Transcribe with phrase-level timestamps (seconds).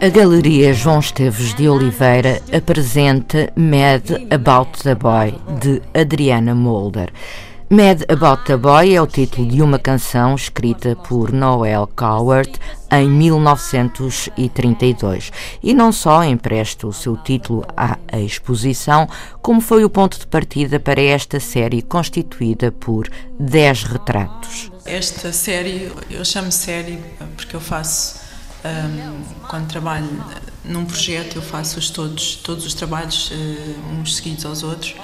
[0.00, 7.12] A Galeria João Esteves de Oliveira apresenta Mad About the Boy, de Adriana Molder.
[7.68, 12.52] Mad About the Boy é o título de uma canção escrita por Noel Coward
[12.92, 19.08] em 1932 e não só empresta o seu título à exposição,
[19.42, 23.08] como foi o ponto de partida para esta série constituída por
[23.40, 24.70] 10 retratos.
[24.88, 26.98] Esta série, eu chamo série
[27.36, 28.22] porque eu faço,
[28.64, 30.08] um, quando trabalho
[30.64, 34.94] num projeto, eu faço-os todos, todos os trabalhos uh, uns seguidos aos outros.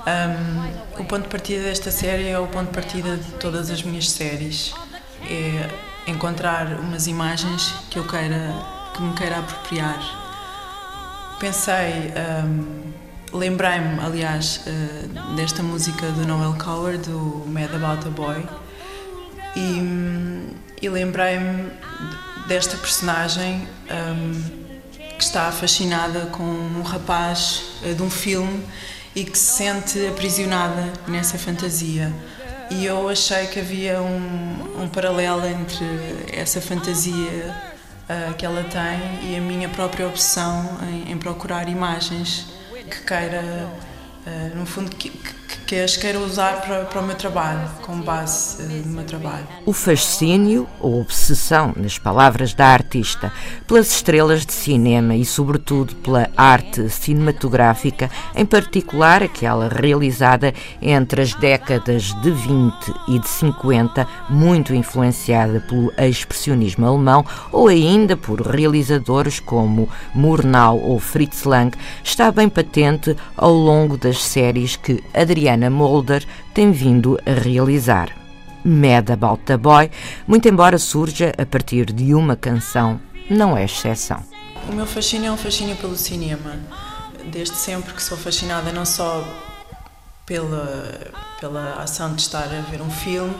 [0.00, 3.84] Um, o ponto de partida desta série é o ponto de partida de todas as
[3.84, 4.74] minhas séries.
[5.22, 5.70] É
[6.10, 8.52] encontrar umas imagens que eu queira,
[8.94, 10.00] que me queira apropriar.
[11.38, 12.12] Pensei,
[12.44, 12.92] um,
[13.32, 18.44] lembrei-me, aliás, uh, desta música do Noel Coward, do Mad About a Boy,
[19.56, 21.70] e, e lembrei-me
[22.46, 24.60] desta personagem um,
[25.16, 28.64] que está fascinada com um rapaz uh, de um filme
[29.14, 32.12] e que se sente aprisionada nessa fantasia.
[32.70, 35.84] E eu achei que havia um, um paralelo entre
[36.32, 37.54] essa fantasia
[38.08, 42.46] uh, que ela tem e a minha própria obsessão em, em procurar imagens
[42.88, 43.68] que queira,
[44.26, 45.39] uh, no fundo, que, que
[45.70, 49.46] que as quero usar para, para o meu trabalho, como base do meu trabalho.
[49.64, 53.32] O fascínio ou obsessão, nas palavras da artista,
[53.68, 61.34] pelas estrelas de cinema e, sobretudo, pela arte cinematográfica, em particular aquela realizada entre as
[61.34, 62.74] décadas de 20
[63.06, 70.98] e de 50, muito influenciada pelo expressionismo alemão ou ainda por realizadores como Murnau ou
[70.98, 77.32] Fritz Lang, está bem patente ao longo das séries que Adriana Mulder tem vindo a
[77.32, 78.10] realizar.
[78.64, 79.90] Mad About the Boy,
[80.26, 84.22] muito embora surja a partir de uma canção, não é exceção.
[84.68, 86.56] O meu fascínio é um fascínio pelo cinema.
[87.30, 89.24] Desde sempre que sou fascinada não só
[90.26, 93.34] pela, pela ação de estar a ver um filme,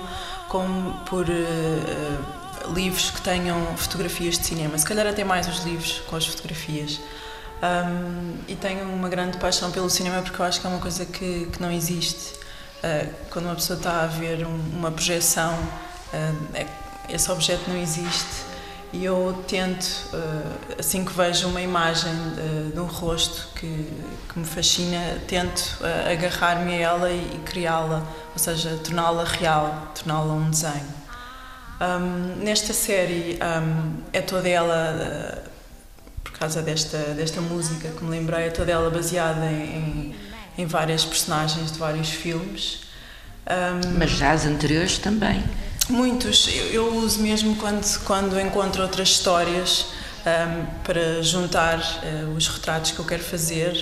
[0.48, 4.76] como por uh, livros que tenham fotografias de cinema.
[4.76, 7.00] Se calhar até mais os livros com as fotografias.
[7.62, 11.04] Um, e tenho uma grande paixão pelo cinema porque eu acho que é uma coisa
[11.04, 12.34] que, que não existe.
[12.82, 16.66] Uh, quando uma pessoa está a ver um, uma projeção, uh, é,
[17.10, 18.48] esse objeto não existe.
[18.92, 19.84] E eu tento,
[20.14, 22.12] uh, assim que vejo uma imagem
[22.72, 23.86] de um rosto que,
[24.32, 25.78] que me fascina, tento
[26.10, 31.00] agarrar-me a ela e, e criá-la, ou seja, torná-la real, torná-la um desenho.
[31.80, 33.38] Um, nesta série
[34.12, 35.49] é toda ela
[36.40, 40.14] causa desta, desta música que me lembrei, é toda ela baseada em,
[40.56, 42.80] em, várias personagens de vários filmes.
[43.46, 45.44] Um, Mas já as anteriores também?
[45.90, 46.48] Muitos.
[46.48, 49.88] Eu, eu, uso mesmo quando, quando encontro outras histórias
[50.20, 53.72] um, para juntar uh, os retratos que eu quero fazer.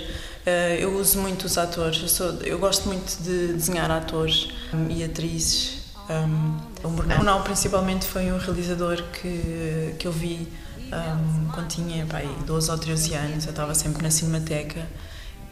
[0.44, 2.02] Uh, eu uso muito os atores.
[2.02, 5.78] Eu, sou, eu gosto muito de desenhar atores um, e atrizes.
[6.10, 10.48] Um, o Murnau, principalmente, foi um realizador que, que eu vi
[10.92, 14.86] um, quando tinha pai, 12 ou 13 anos, eu estava sempre na Cinemateca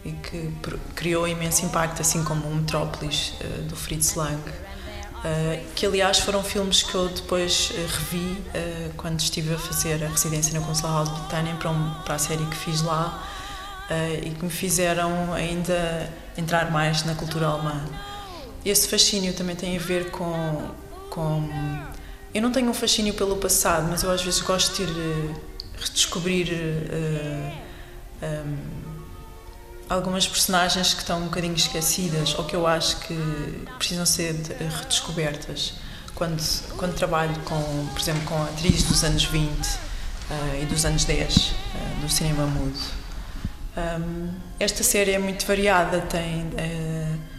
[0.04, 0.52] e que
[0.94, 4.36] criou imenso impacto, assim como o Metrópolis uh, do Fritz Lang.
[4.36, 8.42] Uh, que aliás foram filmes que eu depois uh, revi
[8.96, 12.44] quando estive a fazer a residência na Consulado House Britânia para, um, para a série
[12.46, 13.26] que fiz lá
[14.20, 17.84] e que me fizeram ainda entrar mais na cultura alemã.
[18.64, 20.70] Esse fascínio também tem a ver com,
[21.08, 21.48] com
[22.36, 25.40] eu não tenho um fascínio pelo passado, mas eu às vezes gosto de ir uh,
[25.78, 27.52] redescobrir uh,
[28.20, 28.56] eh, um,
[29.88, 33.14] algumas personagens que estão um bocadinho esquecidas ou que eu acho que
[33.78, 35.74] precisam ser redescobertas.
[36.14, 36.42] Quando,
[36.76, 39.78] quando trabalho, com, por exemplo, com atrizes dos anos 20 uh,
[40.30, 41.52] eh, e dos anos 10
[42.02, 42.78] do cinema mudo.
[43.78, 44.28] Um,
[44.60, 46.50] esta série é muito variada, tem,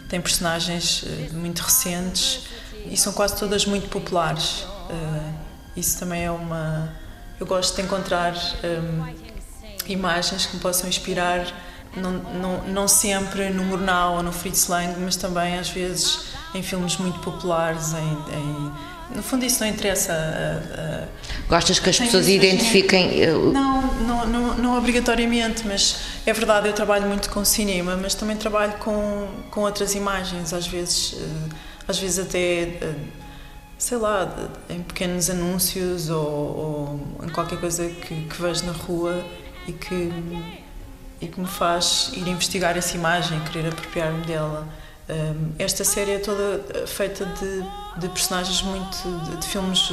[0.09, 2.47] tem personagens muito recentes
[2.89, 4.65] e são quase todas muito populares.
[4.89, 5.33] Uh,
[5.77, 6.91] isso também é uma.
[7.39, 9.05] Eu gosto de encontrar um,
[9.87, 11.45] imagens que me possam inspirar,
[11.95, 16.63] não, não, não sempre no Murnau ou no Fritz Lang, mas também às vezes em
[16.63, 18.71] filmes muito populares, em, em,
[19.15, 20.13] no fundo, isso não interessa.
[20.13, 21.07] Uh,
[21.47, 23.25] Gostas que as pessoas identifiquem.
[23.27, 28.35] Não, não, não, não, obrigatoriamente, mas é verdade, eu trabalho muito com cinema, mas também
[28.35, 31.15] trabalho com, com outras imagens, às vezes,
[31.87, 32.95] às vezes até
[33.77, 34.27] sei lá,
[34.69, 39.23] em pequenos anúncios ou, ou em qualquer coisa que, que vejo na rua
[39.67, 40.11] e que,
[41.21, 44.67] e que me faz ir investigar essa imagem, querer apropriar-me dela.
[45.09, 49.25] Um, esta série é toda feita de, de personagens muito.
[49.25, 49.89] De, de, filmes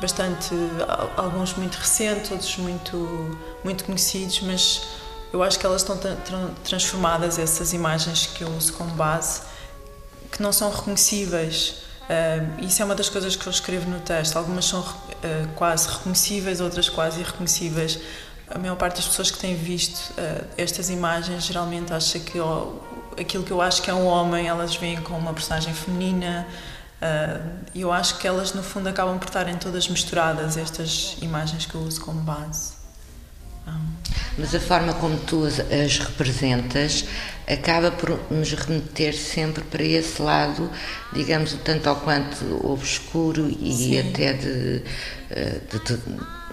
[0.00, 0.54] bastante.
[1.16, 4.82] alguns muito recentes, outros muito, muito conhecidos, mas
[5.32, 9.42] eu acho que elas estão tra transformadas, essas imagens que eu uso como base,
[10.32, 11.89] que não são reconhecíveis.
[12.10, 14.36] Uh, isso é uma das coisas que eu escrevo no texto.
[14.36, 14.84] Algumas são uh,
[15.54, 18.00] quase reconhecíveis, outras quase irreconhecíveis.
[18.48, 22.36] A maior parte das pessoas que têm visto uh, estas imagens geralmente acha que
[23.18, 26.48] aquilo que eu acho que é um homem, elas veem como uma personagem feminina.
[27.74, 31.74] E eu acho que elas, no fundo, acabam por estarem todas misturadas, estas imagens que
[31.74, 32.74] eu uso como base.
[34.40, 37.04] Mas a forma como tu as, as, representas
[37.46, 40.70] acaba por nos remeter sempre para esse lado,
[41.12, 43.98] digamos, o tanto ao quanto obscuro e Sim.
[43.98, 44.82] até de,
[45.30, 46.00] eh, de, de,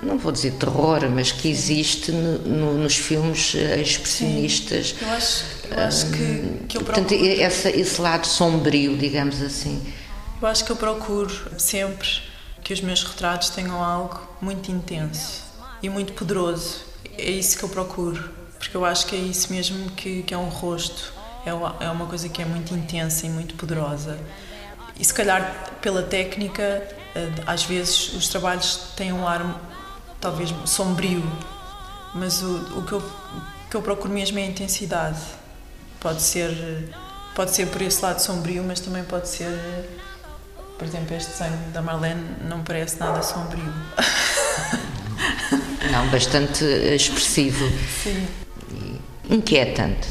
[0.03, 4.89] não vou dizer terror, mas que existe no, no, nos filmes expressionistas.
[4.89, 5.05] Sim.
[5.05, 7.07] Eu acho, eu acho que, que eu procuro...
[7.07, 9.81] Portanto, esse, esse lado sombrio, digamos assim.
[10.41, 12.07] Eu acho que eu procuro sempre
[12.63, 15.41] que os meus retratos tenham algo muito intenso
[15.81, 16.86] e muito poderoso
[17.17, 20.37] é isso que eu procuro, porque eu acho que é isso mesmo que, que é
[20.37, 21.13] um rosto,
[21.45, 24.19] é uma, é coisa que é muito intensa e muito poderosa.
[24.99, 26.63] E se calhar pela técnica,
[27.15, 29.61] eh, às vezes os trabalhos têm um ar
[30.19, 31.23] talvez sombrio,
[32.13, 33.11] mas o, o que, eu,
[33.69, 35.19] que eu procuro mesmo é a intensidade.
[35.99, 36.91] Pode ser,
[37.35, 39.99] pode ser por esse lado sombrio, mas também pode ser,
[40.77, 43.73] por exemplo, este desenho da Marlene não parece nada sombrio.
[45.91, 47.67] Não, bastante expressivo.
[48.03, 48.27] Sim.
[48.71, 49.01] E
[49.35, 50.07] inquietante.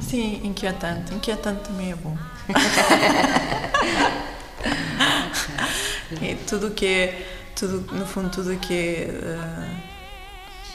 [0.00, 1.12] Sim, inquietante.
[1.14, 2.16] Inquietante também é bom.
[6.20, 9.76] e tudo que é, tudo, no fundo, tudo que é, uh,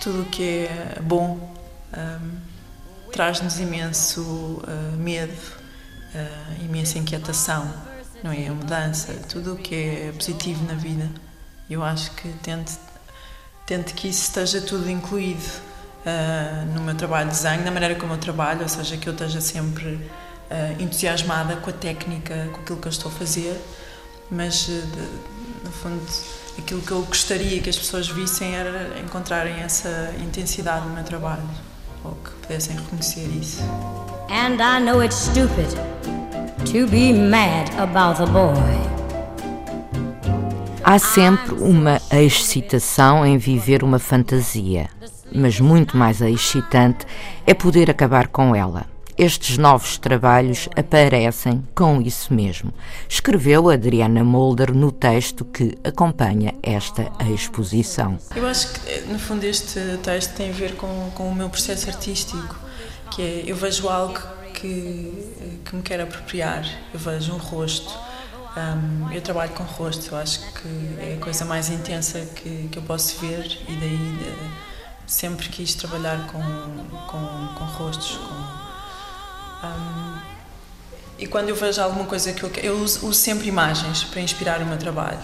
[0.01, 1.39] tudo que é bom um,
[1.93, 2.19] eh,
[3.11, 7.69] traz-nos imenso uh, medo, uh, imensa inquietação,
[8.23, 8.47] não é?
[8.47, 11.09] A mudança, tudo o que é positivo na vida.
[11.69, 12.71] Eu acho que tento
[13.67, 15.43] tento que isso esteja tudo incluído
[16.05, 19.13] uh, no meu trabalho de desenho, na maneira como eu trabalho, ou seja, que eu
[19.13, 23.61] esteja sempre uh, entusiasmada com a técnica, com aquilo que eu estou a fazer,
[24.31, 26.01] mas uh, de, no fundo
[26.57, 31.43] aquilo que eu gostaria que as pessoas vissem era encontrarem essa intensidade no meu trabalho
[32.05, 33.61] ou que pudessem reconhecer isso.
[34.29, 35.75] And I know it's stupid
[36.71, 38.55] to be mad about the boy.
[40.83, 44.89] Há sempre uma excitação em viver uma fantasia,
[45.33, 47.05] mas muito mais excitante
[47.45, 48.85] é poder acabar com ela.
[49.17, 52.71] Estes novos trabalhos aparecem com isso mesmo,
[53.09, 58.19] escreveu Adriana Molder no texto que acompanha esta exposição.
[58.35, 61.89] Eu acho que, no fundo, este texto tem a ver com, com o meu processo
[61.89, 62.55] artístico,
[63.11, 64.19] que é eu vejo algo
[64.53, 66.63] que, que me quer apropriar,
[66.93, 68.06] eu vejo um rosto
[68.57, 72.83] um, eu trabalho com rosto, acho que é a coisa mais intensa que, que eu
[72.83, 74.51] posso ver e daí uh,
[75.05, 76.41] sempre quis trabalhar com,
[77.07, 78.17] com, com rostos.
[78.17, 80.17] Com, um,
[81.19, 84.61] e quando eu vejo alguma coisa que eu eu uso, uso sempre imagens para inspirar
[84.61, 85.19] o meu trabalho.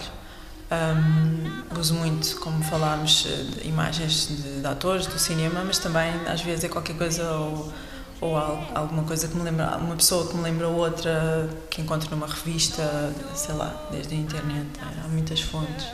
[0.70, 6.40] Um, uso muito, como falámos, eh, imagens de, de, atores do cinema, mas também às
[6.40, 7.72] vezes é qualquer coisa ou
[8.20, 12.26] ou alguma coisa que me lembra, uma pessoa que me lembra outra, que encontro numa
[12.26, 14.68] revista, sei lá, desde a internet,
[15.04, 15.86] há muitas fontes.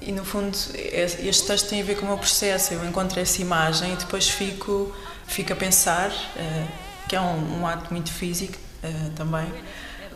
[0.00, 2.72] E no fundo, este texto tem a ver com o meu processo.
[2.72, 4.94] Eu encontro essa imagem e depois fico,
[5.26, 6.68] fico a pensar, uh,
[7.06, 8.56] que é um, ato muito físico
[9.14, 9.46] também,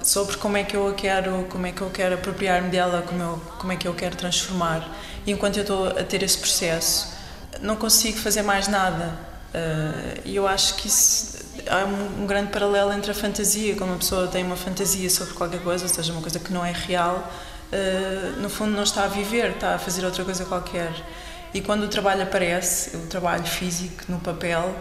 [0.02, 3.23] sobre como é que eu a quero, como é que eu quero apropriar-me dela, como,
[3.23, 4.88] eu, como é que eu quero transformar.
[5.26, 7.12] E enquanto eu estou a ter esse processo,
[7.61, 9.18] não consigo fazer mais nada.
[10.25, 13.99] E eu acho que isso há um, um, grande paralelo entre a fantasia, quando uma
[13.99, 17.30] pessoa tem uma fantasia sobre qualquer coisa, ou seja, uma coisa que não é real,
[17.73, 20.92] uh, no fundo não está a viver, está a fazer outra coisa qualquer.
[21.52, 24.75] E quando o trabalho aparece, o trabalho físico no papel,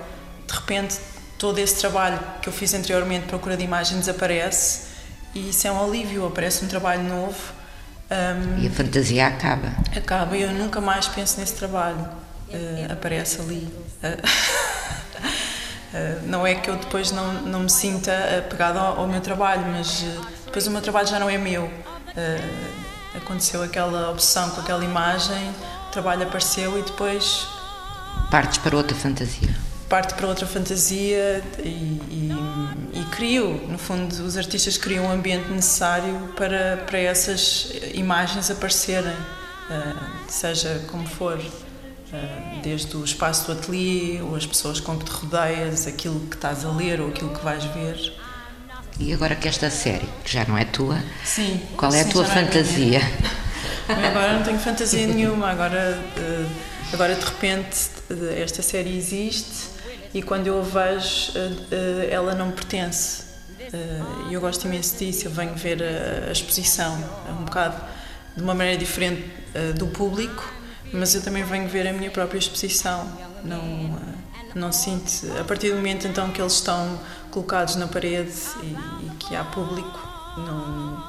[0.47, 0.97] de repente
[1.37, 4.93] todo esse trabalho que eu fiz anteriormente, procura de imagem, desaparece
[5.35, 7.53] e isso é um alívio, aparece um trabalho novo.
[8.11, 9.73] Um, e a fantasia acaba.
[9.95, 12.07] Acaba e eu nunca mais penso nesse trabalho.
[12.49, 13.67] Uh, aparece ali.
[14.03, 14.63] Uh,
[16.25, 20.03] não é que eu depois não, não me sinta apegada ao, ao meu trabalho, mas
[20.03, 21.69] eh, depois o meu trabalho já não é meu.
[22.17, 22.50] Eh,
[23.15, 25.50] aconteceu aquela obsessão com aquela imagem,
[25.88, 27.47] o trabalho apareceu e depois.
[28.31, 29.55] Partes para outra fantasia.
[29.88, 32.31] Parte para outra fantasia e, e,
[32.93, 38.50] e crio, no fundo, os artistas criam o um ambiente necessário para, para essas imagens
[38.50, 39.15] aparecerem,
[40.27, 41.39] seja como for.
[42.62, 46.63] Desde o espaço do ateliê, ou as pessoas com que te rodeias, aquilo que estás
[46.65, 48.13] a ler ou aquilo que vais ver.
[49.00, 52.12] E agora que esta série, que já não é tua, sim, qual é sim, a
[52.12, 53.01] tua é fantasia?
[53.88, 56.01] É agora não tenho fantasia nenhuma, agora,
[56.93, 57.77] agora de repente
[58.41, 59.72] esta série existe
[60.13, 61.34] e quando eu a vejo
[62.10, 63.24] ela não me pertence.
[64.29, 66.98] E eu gosto imenso disso, eu venho ver a, exposição
[67.29, 67.75] um bocado
[68.38, 69.25] de uma maneira diferente
[69.77, 70.50] do público,
[70.93, 73.07] mas eu também venho ver a minha própria exposição.
[73.43, 74.00] Não,
[74.55, 75.09] não sinto,
[75.39, 77.00] a partir do momento então que eles estão
[77.31, 78.31] colocados na parede
[78.62, 80.00] e, e que há público,
[80.38, 81.03] não,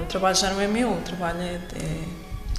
[0.00, 2.04] o trabalho já não é meu, o trabalho é, é...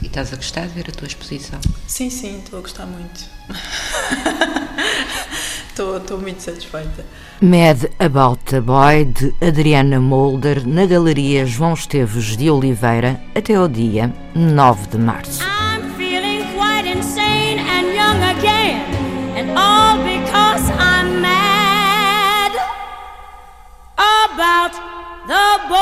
[0.02, 1.60] E estás a gostar de ver a tua exposição?
[1.86, 3.26] Sim, sim, estou a gostar muito.
[5.68, 7.06] estou, estou muito satisfeita.
[7.42, 13.68] Mad About a Boy, de Adriana Molder, na Galeria João Esteves de Oliveira, até ao
[13.68, 15.49] dia 9 de março.
[24.34, 24.74] About
[25.28, 25.80] the boy.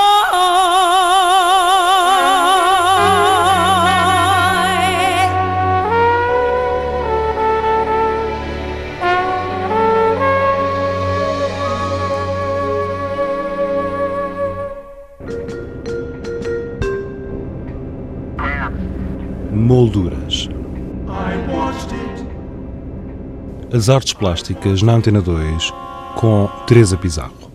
[19.51, 20.49] Molduras.
[23.73, 25.73] As artes plásticas na Antena 2
[26.15, 27.46] com Teresa Pizarro.